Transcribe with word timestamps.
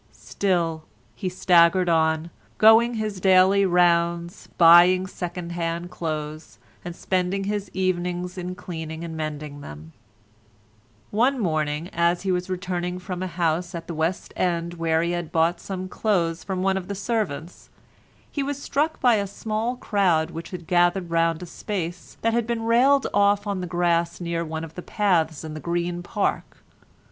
Still 0.17 0.85
he 1.13 1.29
staggered 1.29 1.87
on, 1.87 2.31
going 2.57 2.95
his 2.95 3.19
daily 3.21 3.67
rounds, 3.67 4.49
buying 4.57 5.05
second 5.05 5.51
hand 5.51 5.91
clothes, 5.91 6.57
and 6.83 6.95
spending 6.95 7.43
his 7.43 7.69
evenings 7.71 8.35
in 8.35 8.55
cleaning 8.55 9.03
and 9.03 9.15
mending 9.15 9.61
them. 9.61 9.91
One 11.11 11.37
morning, 11.37 11.87
as 11.93 12.23
he 12.23 12.31
was 12.31 12.49
returning 12.49 12.97
from 12.97 13.21
a 13.21 13.27
house 13.27 13.75
at 13.75 13.85
the 13.85 13.93
West 13.93 14.33
End 14.35 14.73
where 14.73 15.03
he 15.03 15.11
had 15.11 15.31
bought 15.31 15.59
some 15.61 15.87
clothes 15.87 16.43
from 16.43 16.63
one 16.63 16.77
of 16.77 16.87
the 16.87 16.95
servants, 16.95 17.69
he 18.31 18.41
was 18.41 18.59
struck 18.59 18.99
by 19.01 19.17
a 19.17 19.27
small 19.27 19.75
crowd 19.75 20.31
which 20.31 20.49
had 20.49 20.65
gathered 20.65 21.11
round 21.11 21.43
a 21.43 21.45
space 21.45 22.17
that 22.23 22.33
had 22.33 22.47
been 22.47 22.63
railed 22.63 23.05
off 23.13 23.45
on 23.45 23.61
the 23.61 23.67
grass 23.67 24.19
near 24.19 24.43
one 24.43 24.63
of 24.63 24.73
the 24.73 24.81
paths 24.81 25.43
in 25.43 25.53
the 25.53 25.59
Green 25.59 26.01
Park. 26.01 26.63